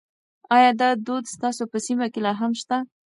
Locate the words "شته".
2.61-2.77